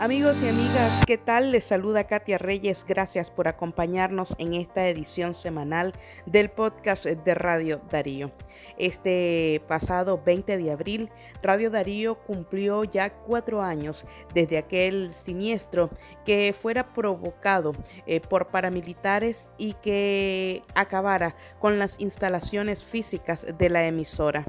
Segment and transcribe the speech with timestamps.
[0.00, 1.52] Amigos y amigas, ¿qué tal?
[1.52, 2.84] Les saluda Katia Reyes.
[2.86, 5.94] Gracias por acompañarnos en esta edición semanal
[6.26, 8.32] del podcast de Radio Darío.
[8.76, 11.10] Este pasado 20 de abril,
[11.44, 14.04] Radio Darío cumplió ya cuatro años
[14.34, 15.90] desde aquel siniestro
[16.24, 17.70] que fuera provocado
[18.06, 24.44] eh, por paramilitares y que acabara con las instalaciones físicas de la emisora.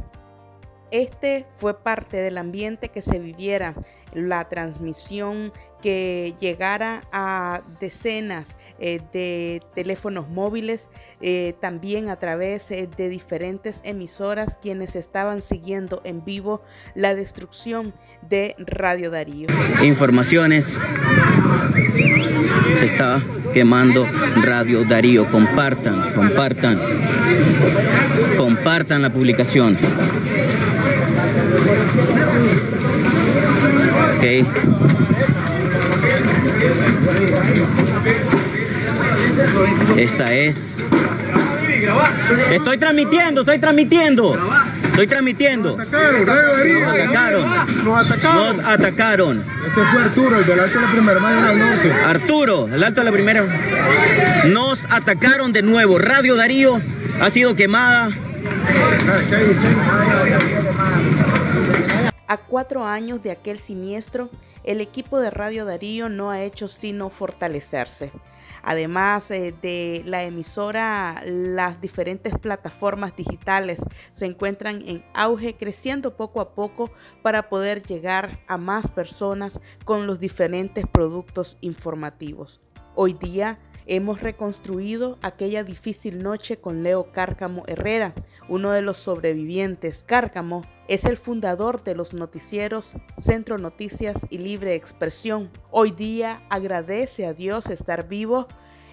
[0.96, 3.75] Este fue parte del ambiente que se viviera,
[4.14, 5.52] la transmisión
[5.82, 13.81] que llegara a decenas eh, de teléfonos móviles, eh, también a través eh, de diferentes
[13.84, 16.62] emisoras quienes estaban siguiendo en vivo
[16.96, 17.93] la destrucción
[18.30, 19.48] de Radio Darío.
[19.84, 20.80] Informaciones.
[22.73, 23.21] Se está
[23.54, 24.07] quemando
[24.41, 25.30] Radio Darío.
[25.30, 26.80] Compartan, compartan,
[28.38, 29.77] compartan la publicación.
[34.16, 34.24] Ok.
[39.98, 40.77] Esta es.
[42.52, 44.38] Estoy transmitiendo, estoy transmitiendo.
[44.84, 45.77] Estoy transmitiendo.
[45.77, 45.88] Nos
[46.88, 47.44] atacaron.
[47.84, 48.57] Nos atacaron.
[48.57, 49.44] Nos atacaron.
[49.68, 51.94] Este fue Arturo, el del Alto de la Primera Mañana del Norte.
[52.05, 53.44] Arturo, el Alto de la Primera.
[54.46, 55.98] Nos atacaron de nuevo.
[56.00, 56.82] Radio Darío
[57.20, 58.10] ha sido quemada.
[62.27, 64.29] A cuatro años de aquel siniestro,
[64.63, 68.12] el equipo de Radio Darío no ha hecho sino fortalecerse.
[68.63, 73.79] Además eh, de la emisora, las diferentes plataformas digitales
[74.12, 76.90] se encuentran en auge, creciendo poco a poco
[77.22, 82.59] para poder llegar a más personas con los diferentes productos informativos.
[82.95, 88.16] Hoy día hemos reconstruido aquella difícil noche con Leo Cárcamo Herrera,
[88.47, 90.03] uno de los sobrevivientes.
[90.06, 95.50] Cárcamo es el fundador de los noticieros Centro Noticias y Libre Expresión.
[95.72, 98.47] Hoy día agradece a Dios estar vivo.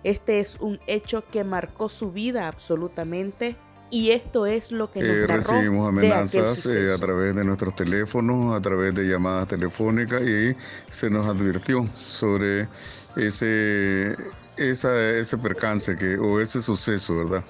[0.04, 3.56] Este es un hecho que marcó su vida absolutamente
[3.90, 8.56] y esto es lo que nos eh, recibimos amenazas eh, a través de nuestros teléfonos,
[8.56, 10.56] a través de llamadas telefónicas y
[10.88, 12.68] se nos advirtió sobre
[13.16, 14.16] ese
[14.56, 17.44] ese percance que o ese suceso, ¿verdad?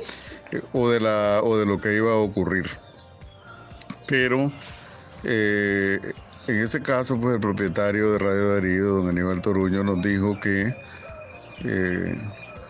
[0.52, 2.66] Eh, o de la o de lo que iba a ocurrir
[4.12, 4.52] pero
[5.24, 5.98] eh,
[6.46, 10.74] en ese caso, pues el propietario de Radio Darío, don Aníbal Toruño, nos dijo que,
[11.64, 12.20] eh,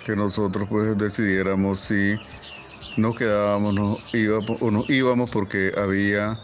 [0.04, 2.14] que nosotros pues decidiéramos si
[2.96, 6.38] nos quedábamos íbamos, o nos íbamos porque había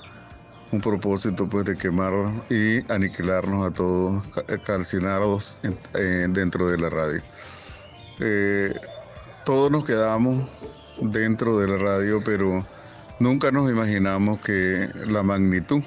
[0.73, 2.13] un propósito pues de quemar
[2.51, 4.25] y aniquilarnos a todos,
[4.65, 5.61] calcinarlos
[6.31, 7.23] dentro de la radio.
[8.21, 8.75] Eh,
[9.45, 10.49] todos nos quedamos
[11.01, 12.65] dentro de la radio, pero
[13.21, 15.83] Nunca nos imaginamos que la magnitud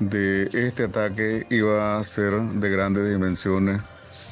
[0.00, 3.80] de este ataque iba a ser de grandes dimensiones,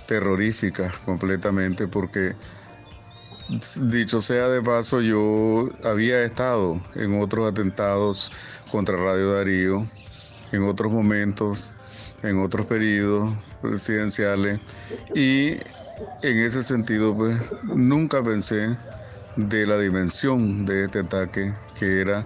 [0.06, 2.34] terroríficas completamente, porque
[3.82, 8.32] dicho sea de paso, yo había estado en otros atentados
[8.72, 9.86] contra Radio Darío,
[10.50, 11.72] en otros momentos,
[12.22, 14.60] en otros periodos presidenciales,
[15.14, 15.52] y
[16.22, 18.76] en ese sentido, pues nunca pensé
[19.36, 22.24] de la dimensión de este ataque, que era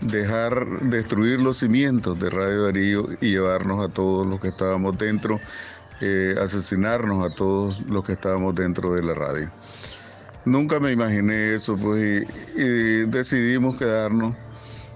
[0.00, 5.40] dejar destruir los cimientos de Radio Darío y llevarnos a todos los que estábamos dentro,
[6.00, 9.50] eh, asesinarnos a todos los que estábamos dentro de la radio.
[10.44, 14.36] Nunca me imaginé eso, pues, y, y decidimos quedarnos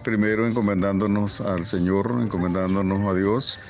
[0.04, 3.60] primero encomendándonos al Señor, encomendándonos a Dios,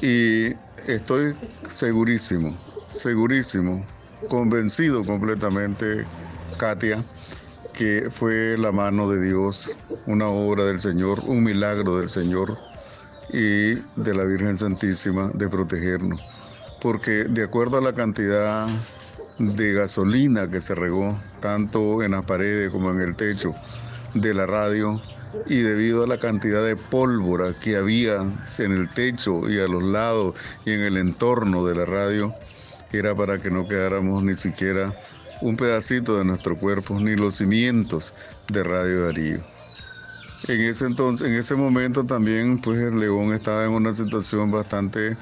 [0.00, 0.54] y
[0.86, 1.34] estoy
[1.68, 2.56] segurísimo,
[2.90, 3.84] segurísimo,
[4.28, 6.06] convencido completamente,
[6.58, 7.04] Katia,
[7.72, 9.74] que fue la mano de Dios,
[10.06, 12.58] una obra del Señor, un milagro del Señor
[13.32, 16.20] y de la Virgen Santísima de protegernos.
[16.80, 18.66] Porque de acuerdo a la cantidad
[19.38, 23.54] de gasolina que se regó, tanto en las paredes como en el techo
[24.14, 25.00] de la radio,
[25.46, 28.22] y debido a la cantidad de pólvora que había
[28.58, 32.34] en el techo y a los lados y en el entorno de la radio,
[32.92, 34.94] era para que no quedáramos ni siquiera
[35.40, 38.12] un pedacito de nuestro cuerpo, ni los cimientos
[38.48, 39.40] de Radio Darío.
[40.48, 45.16] En ese entonces, en ese momento también, pues el León estaba en una situación bastante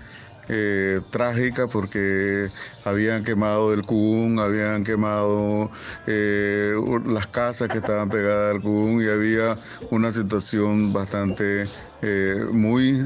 [0.49, 2.51] eh, trágica porque
[2.85, 5.71] habían quemado el Cubún, habían quemado
[6.07, 6.73] eh,
[7.07, 9.57] las casas que estaban pegadas al Cubún y había
[9.91, 11.69] una situación bastante
[12.03, 13.05] eh, muy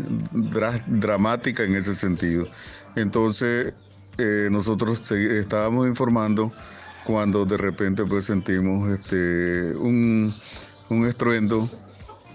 [0.87, 2.47] dramática en ese sentido.
[2.97, 3.75] Entonces
[4.51, 6.53] nosotros estábamos informando
[7.05, 10.33] cuando de repente pues sentimos este, un,
[10.91, 11.69] un estruendo,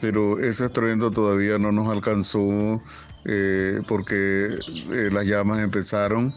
[0.01, 2.81] pero ese estruendo todavía no nos alcanzó
[3.28, 4.58] eh, porque
[4.92, 6.34] eh, las llamas empezaron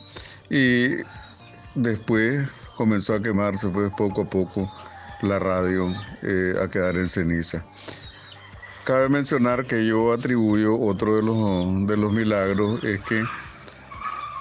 [0.51, 0.97] y
[1.75, 4.73] después comenzó a quemarse pues poco a poco
[5.23, 7.65] la radio a quedar en ceniza.
[8.85, 13.23] Cabe mencionar que yo atribuyo otro de los, de los milagros es que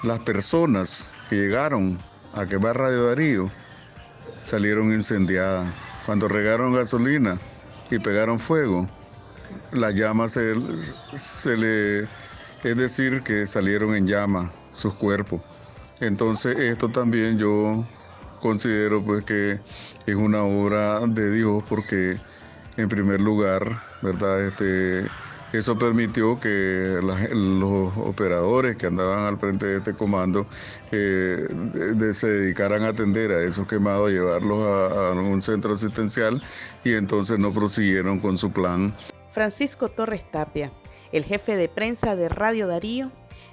[0.02, 1.98] las personas que llegaron
[2.32, 3.50] a quemar Radio Darío
[4.38, 5.72] salieron incendiadas.
[6.06, 7.38] Cuando regaron gasolina
[7.90, 8.88] y pegaron fuego,
[9.72, 10.54] las llamas se,
[11.14, 12.08] se le...
[12.62, 15.40] Es decir, que salieron en llama sus cuerpos.
[16.00, 17.86] Entonces esto también yo
[18.40, 19.60] considero pues que
[20.06, 22.18] es una obra de Dios porque
[22.76, 24.46] en primer lugar, ¿verdad?
[24.46, 25.06] Este,
[25.52, 27.00] eso permitió que
[27.32, 30.46] los operadores que andaban al frente de este comando
[30.92, 31.48] eh,
[32.12, 36.40] se dedicaran a atender a esos quemados, a llevarlos a, un centro asistencial
[36.84, 38.94] y entonces no prosiguieron con su plan.
[39.32, 40.72] Francisco Torres Tapia,
[41.12, 43.10] el jefe de prensa de Radio Darío,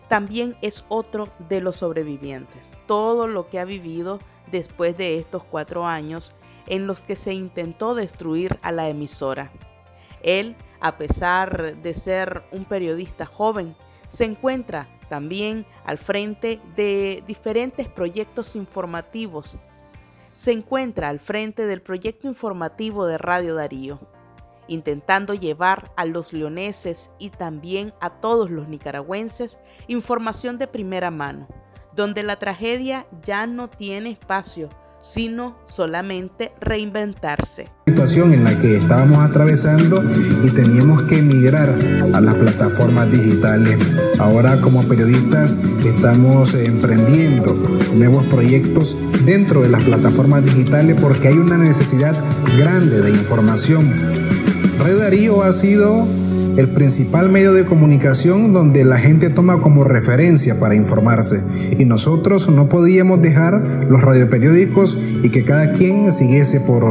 [0.08, 2.72] también es otro de los sobrevivientes.
[2.86, 4.20] Todo lo que ha vivido
[4.52, 6.34] después de estos cuatro años
[6.68, 9.52] en los que se intentó destruir a la emisora.
[10.22, 13.76] Él a pesar de ser un periodista joven,
[14.10, 19.58] se encuentra también al frente de diferentes proyectos informativos.
[20.36, 24.00] Se encuentra al frente del proyecto informativo de Radio Darío,
[24.68, 31.48] intentando llevar a los leoneses y también a todos los nicaragüenses información de primera mano,
[31.96, 34.70] donde la tragedia ya no tiene espacio
[35.02, 37.70] sino solamente reinventarse.
[37.88, 40.04] Situación en la que estábamos atravesando
[40.44, 41.70] y teníamos que emigrar
[42.14, 43.78] a las plataformas digitales.
[44.20, 47.54] Ahora como periodistas estamos emprendiendo
[47.96, 52.16] nuevos proyectos dentro de las plataformas digitales porque hay una necesidad
[52.58, 53.92] grande de información.
[54.80, 56.08] Radio Darío ha sido
[56.58, 61.44] el principal medio de comunicación donde la gente toma como referencia para informarse.
[61.78, 66.84] Y nosotros no podíamos dejar los radioperiódicos y que cada quien siguiese por,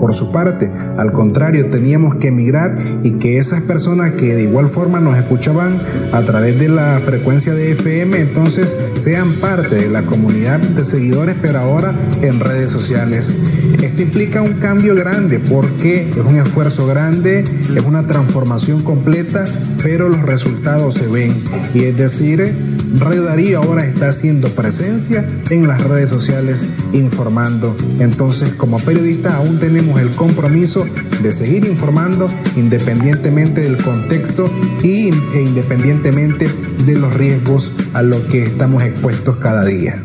[0.00, 0.70] por su parte.
[0.96, 5.80] Al contrario, teníamos que emigrar y que esas personas que de igual forma nos escuchaban
[6.12, 11.36] a través de la frecuencia de FM, entonces sean parte de la comunidad de seguidores,
[11.40, 13.36] pero ahora en redes sociales.
[13.82, 19.44] Esto implica un cambio grande porque es un esfuerzo grande, es una transformación completa
[19.82, 21.42] pero los resultados se ven.
[21.74, 22.54] Y es decir,
[22.98, 27.76] Radio Darío ahora está haciendo presencia en las redes sociales informando.
[27.98, 30.86] Entonces, como periodista, aún tenemos el compromiso
[31.22, 34.50] de seguir informando independientemente del contexto
[34.82, 36.48] e independientemente
[36.86, 40.02] de los riesgos a los que estamos expuestos cada día.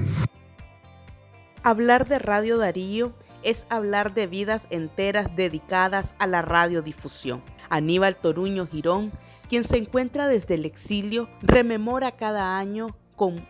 [1.64, 7.42] Hablar de Radio Darío es hablar de vidas enteras dedicadas a la radiodifusión.
[7.70, 9.12] Aníbal Toruño Girón,
[9.50, 13.46] quien se encuentra desde el exilio, rememora cada año con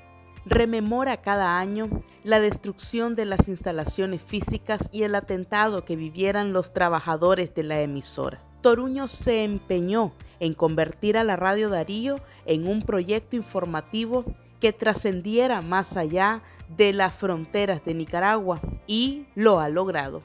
[0.45, 1.89] rememora cada año
[2.23, 7.81] la destrucción de las instalaciones físicas y el atentado que vivieran los trabajadores de la
[7.81, 8.41] emisora.
[8.61, 14.25] Toruño se empeñó en convertir a la Radio Darío en un proyecto informativo
[14.59, 16.41] que trascendiera más allá
[16.75, 20.21] de las fronteras de Nicaragua y lo ha logrado.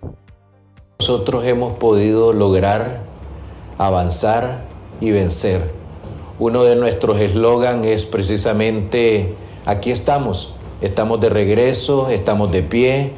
[0.99, 3.03] Nosotros hemos podido lograr
[3.79, 4.65] avanzar
[5.01, 5.71] y vencer.
[6.39, 9.35] Uno de nuestros eslogan es precisamente,
[9.65, 13.13] aquí estamos, estamos de regreso, estamos de pie,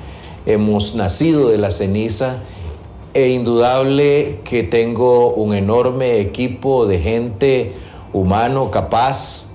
[0.47, 2.38] hemos nacido de la ceniza
[3.14, 7.73] e indudable que tengo un enorme equipo de gente
[8.12, 9.47] humano, capaz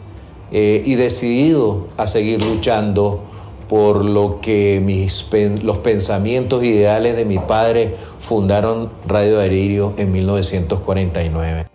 [0.52, 3.24] eh, y decidido a seguir luchando
[3.68, 5.30] por lo que mis,
[5.64, 11.68] los pensamientos ideales de mi padre fundaron Radio Darío en 1949.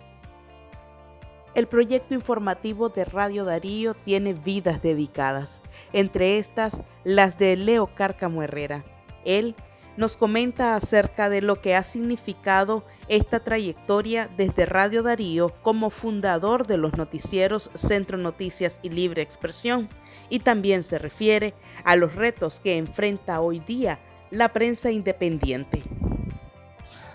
[1.55, 5.61] El proyecto informativo de Radio Darío tiene vidas dedicadas,
[5.93, 8.83] entre estas las de Leo Cárcamo Herrera.
[9.23, 9.55] Él
[9.97, 16.67] nos comenta acerca de lo que ha significado esta trayectoria desde Radio Darío como fundador
[16.67, 19.89] de los noticieros Centro Noticias y Libre Expresión
[20.29, 23.99] y también se refiere a los retos que enfrenta hoy día
[24.31, 25.83] la prensa independiente.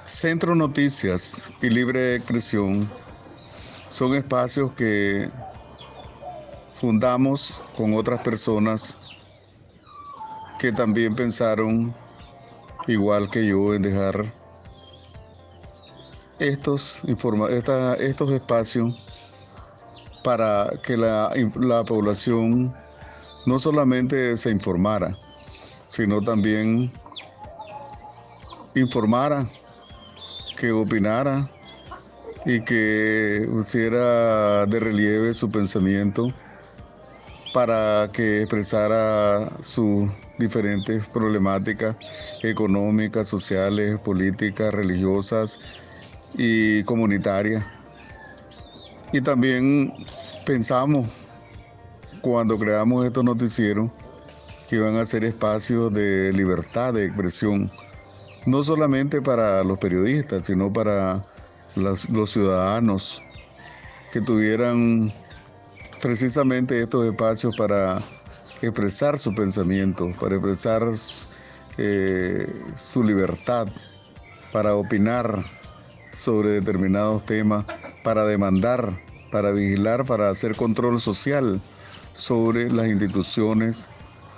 [0.04, 2.88] Centro Noticias y Libre Expresión
[3.88, 5.28] son espacios que
[6.74, 8.98] fundamos con otras personas
[10.58, 11.94] que también pensaron
[12.86, 14.24] igual que yo en dejar
[16.38, 18.94] estos, estos espacios
[20.24, 22.74] para que la, la población
[23.46, 25.16] no solamente se informara,
[25.88, 26.92] sino también
[28.74, 29.46] informara,
[30.56, 31.48] que opinara
[32.44, 36.32] y que pusiera de relieve su pensamiento
[37.52, 41.96] para que expresara sus diferentes problemáticas
[42.42, 45.58] económicas, sociales, políticas, religiosas
[46.36, 47.64] y comunitarias.
[49.12, 49.92] Y también
[50.46, 51.06] pensamos
[52.22, 53.90] cuando creamos estos noticieros
[54.68, 57.70] que iban a ser espacios de libertad de expresión,
[58.46, 61.24] no solamente para los periodistas, sino para
[61.74, 63.22] los ciudadanos
[64.12, 65.12] que tuvieran
[66.00, 68.02] precisamente estos espacios para
[68.62, 70.88] expresar su pensamiento, para expresar
[71.78, 73.68] eh, su libertad,
[74.52, 75.44] para opinar
[76.12, 77.64] sobre determinados temas,
[78.02, 81.60] para demandar, para vigilar, para hacer control social
[82.12, 83.88] sobre las instituciones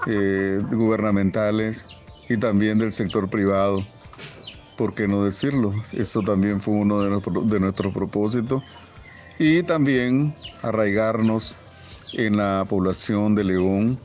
[0.06, 1.86] eh, gubernamentales
[2.28, 3.86] y también del sector privado.
[4.76, 5.72] ¿Por qué no decirlo?
[5.92, 8.62] Eso también fue uno de, de nuestros propósitos.
[9.38, 11.62] Y también arraigarnos
[12.12, 13.98] en la población de León,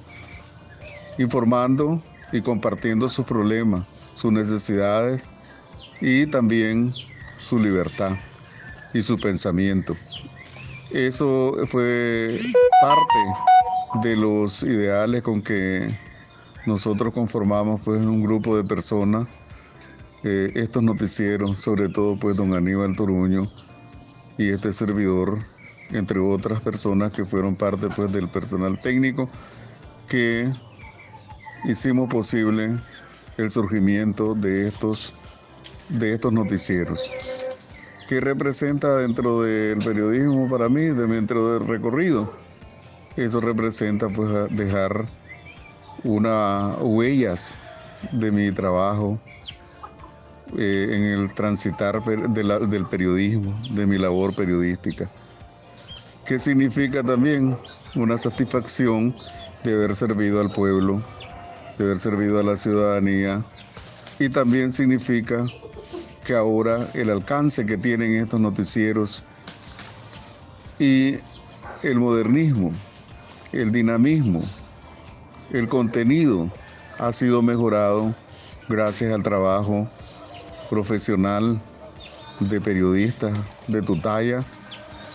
[1.17, 5.23] informando y compartiendo sus problemas, sus necesidades
[6.01, 6.93] y también
[7.35, 8.17] su libertad
[8.93, 9.95] y su pensamiento.
[10.91, 12.39] Eso fue
[12.81, 15.89] parte de los ideales con que
[16.65, 19.27] nosotros conformamos pues un grupo de personas,
[20.23, 23.45] eh, estos noticieros, sobre todo pues don Aníbal Toruño
[24.37, 25.37] y este servidor,
[25.93, 29.29] entre otras personas que fueron parte pues del personal técnico
[30.09, 30.49] que
[31.65, 32.69] hicimos posible
[33.37, 35.13] el surgimiento de estos,
[35.89, 37.11] de estos noticieros.
[38.07, 42.31] ¿Qué representa dentro del periodismo para mí, dentro del recorrido?
[43.17, 45.07] Eso representa pues dejar
[46.03, 47.59] unas huellas
[48.11, 49.19] de mi trabajo
[50.57, 55.09] eh, en el transitar del periodismo, de mi labor periodística.
[56.25, 57.57] ¿Qué significa también
[57.95, 59.13] una satisfacción
[59.63, 61.03] de haber servido al pueblo,
[61.77, 63.43] de haber servido a la ciudadanía
[64.19, 65.45] y también significa
[66.25, 69.23] que ahora el alcance que tienen estos noticieros
[70.79, 71.15] y
[71.83, 72.71] el modernismo,
[73.51, 74.43] el dinamismo,
[75.51, 76.49] el contenido
[76.99, 78.15] ha sido mejorado
[78.67, 79.89] gracias al trabajo
[80.69, 81.59] profesional
[82.39, 84.43] de periodistas de tu talla,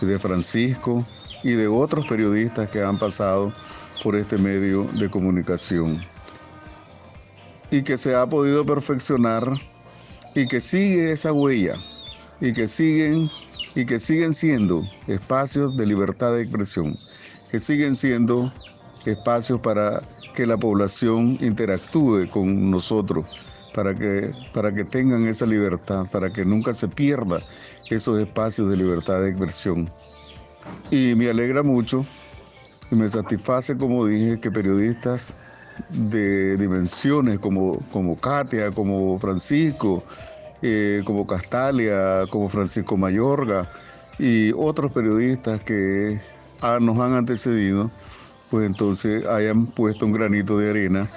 [0.01, 1.05] de Francisco
[1.43, 3.53] y de otros periodistas que han pasado
[4.03, 6.03] por este medio de comunicación.
[7.71, 9.45] Y que se ha podido perfeccionar
[10.35, 11.75] y que sigue esa huella
[12.41, 13.29] y que siguen
[13.75, 16.97] y que siguen siendo espacios de libertad de expresión,
[17.49, 18.51] que siguen siendo
[19.05, 20.03] espacios para
[20.35, 23.25] que la población interactúe con nosotros,
[23.73, 27.39] para que, para que tengan esa libertad, para que nunca se pierda
[27.89, 29.87] esos espacios de libertad de expresión.
[30.91, 32.05] Y me alegra mucho
[32.91, 35.37] y me satisface, como dije, que periodistas
[35.89, 40.03] de dimensiones como, como Katia, como Francisco,
[40.61, 43.67] eh, como Castalia, como Francisco Mayorga
[44.19, 46.19] y otros periodistas que
[46.79, 47.91] nos han antecedido,
[48.49, 51.09] pues entonces hayan puesto un granito de arena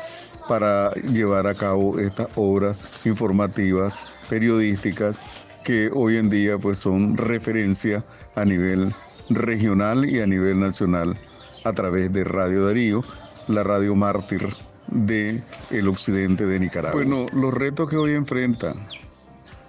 [0.48, 5.20] para llevar a cabo estas obras informativas, periodísticas,
[5.64, 8.04] que hoy en día pues son referencia
[8.36, 8.94] a nivel
[9.30, 11.16] regional y a nivel nacional
[11.64, 13.02] a través de Radio Darío,
[13.48, 14.46] la radio mártir
[14.88, 15.40] de
[15.72, 17.02] el occidente de Nicaragua.
[17.02, 18.72] Bueno, los retos que hoy enfrenta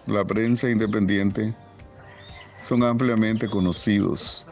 [0.07, 1.51] la prensa independiente
[2.61, 4.45] son ampliamente conocidos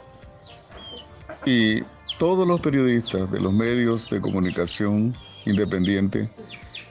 [1.46, 1.82] y
[2.18, 5.14] todos los periodistas de los medios de comunicación
[5.46, 6.30] independiente.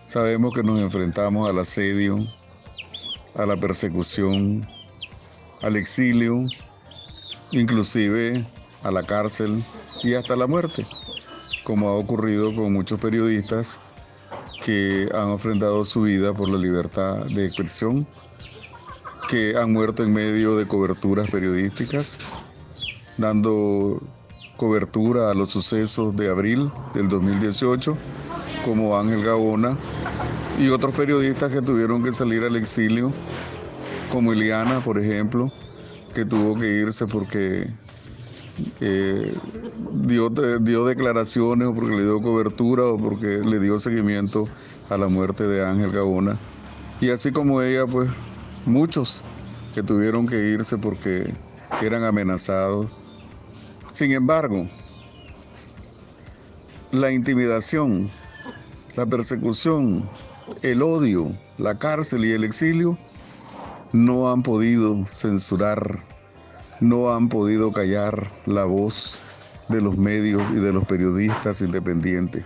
[0.04, 2.18] Sabemos que nos enfrentamos al asedio,
[3.36, 4.64] a la persecución,
[5.62, 6.36] al exilio,
[7.52, 8.42] inclusive
[8.84, 9.62] a la cárcel
[10.02, 10.84] y hasta la muerte,
[11.64, 17.46] como ha ocurrido con muchos periodistas que han ofrendado su vida por la libertad de
[17.46, 18.06] expresión,
[19.28, 22.18] que han muerto en medio de coberturas periodísticas,
[23.16, 24.00] dando
[24.56, 27.96] cobertura a los sucesos de abril del 2018,
[28.64, 29.76] como Ángel Gaona,
[30.58, 33.12] y otros periodistas que tuvieron que salir al exilio,
[34.10, 35.50] como Eliana, por ejemplo,
[36.14, 37.66] que tuvo que irse porque
[38.80, 39.34] eh,
[40.06, 40.30] dio,
[40.60, 44.48] dio declaraciones o porque le dio cobertura o porque le dio seguimiento
[44.88, 46.38] a la muerte de Ángel Gaona.
[47.00, 48.08] Y así como ella, pues
[48.66, 49.22] muchos
[49.74, 51.28] que tuvieron que irse porque
[51.82, 52.92] eran amenazados.
[53.92, 54.66] Sin embargo,
[56.92, 58.08] la intimidación,
[58.96, 60.02] la persecución,
[60.62, 62.98] el odio, la cárcel y el exilio
[63.92, 66.00] no han podido censurar
[66.80, 69.22] no han podido callar la voz
[69.68, 72.44] de los medios y de los periodistas independientes.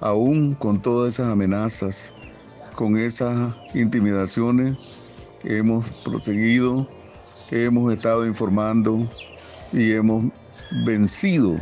[0.00, 6.84] Aún con todas esas amenazas, con esas intimidaciones, hemos proseguido,
[7.52, 8.98] hemos estado informando
[9.72, 10.32] y hemos
[10.84, 11.56] vencido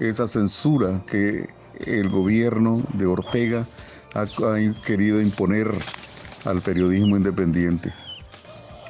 [0.00, 1.48] esa censura que
[1.86, 3.66] el gobierno de Ortega
[4.14, 4.26] ha,
[4.84, 5.70] querido imponer
[6.44, 7.92] al periodismo independiente.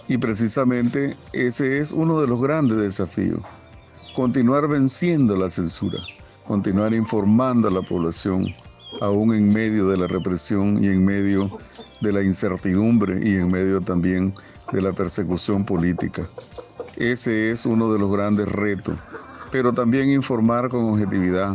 [0.09, 3.41] Y precisamente ese es uno de los grandes desafíos,
[4.17, 5.99] continuar venciendo la censura,
[6.47, 8.47] continuar informando a la población,
[9.01, 11.51] aún en medio de la represión y en medio
[12.01, 14.35] de la incertidumbre y en medio también
[14.73, 16.29] de la persecución política.
[16.97, 18.97] Ese es uno de los grandes retos,
[19.51, 21.55] pero también informar con objetividad,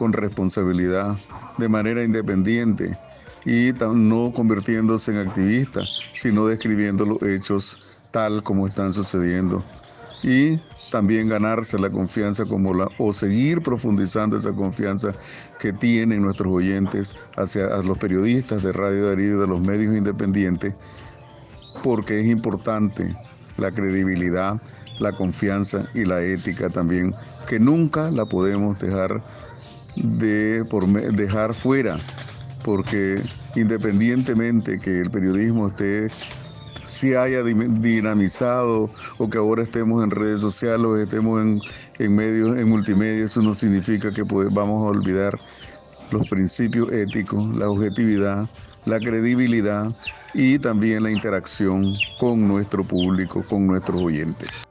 [0.00, 1.14] con responsabilidad,
[1.58, 2.96] de manera independiente
[3.44, 9.62] y no convirtiéndose en activista, sino describiendo los hechos tal como están sucediendo.
[10.22, 10.58] Y
[10.90, 15.12] también ganarse la confianza como la, o seguir profundizando esa confianza
[15.60, 20.80] que tienen nuestros oyentes hacia los periodistas de Radio Darío y de los medios independientes,
[21.84, 23.14] porque es importante
[23.58, 24.58] la credibilidad,
[24.98, 27.14] la confianza y la ética también,
[27.46, 29.22] que nunca la podemos dejar
[29.96, 31.98] de por, dejar fuera,
[32.64, 33.20] porque
[33.56, 36.10] independientemente que el periodismo esté
[36.90, 41.40] si haya dinamizado o que ahora estemos en redes sociales o estemos
[41.98, 45.38] en, medios, en multimedia, eso no significa que pues, vamos a olvidar
[46.10, 48.44] los principios éticos, la objetividad,
[48.86, 49.86] la credibilidad
[50.34, 51.84] y también la interacción
[52.18, 54.69] con nuestro público, con nuestros oyentes.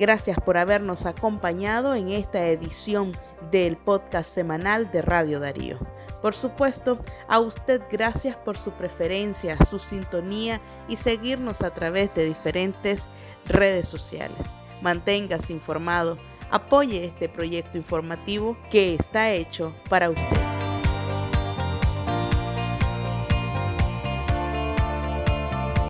[0.00, 3.12] Gracias por habernos acompañado en esta edición
[3.50, 5.78] del podcast semanal de Radio Darío.
[6.22, 12.24] Por supuesto, a usted gracias por su preferencia, su sintonía y seguirnos a través de
[12.24, 13.02] diferentes
[13.44, 14.54] redes sociales.
[14.80, 16.16] Manténgase informado,
[16.50, 20.49] apoye este proyecto informativo que está hecho para usted.